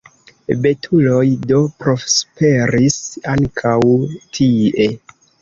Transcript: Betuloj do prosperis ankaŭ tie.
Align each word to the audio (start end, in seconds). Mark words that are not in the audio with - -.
Betuloj 0.61 1.25
do 1.51 1.59
prosperis 1.83 2.97
ankaŭ 3.35 3.77
tie. 4.41 4.91